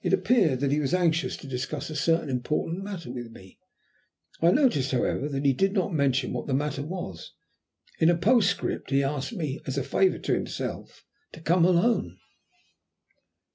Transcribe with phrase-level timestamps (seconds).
[0.00, 3.58] It appeared that he was anxious to discuss a certain important matter with me.
[4.40, 7.34] I noticed, however, that he did not mention what that matter was.
[7.98, 12.18] In a postscript he asked me, as a favour to himself, to come alone.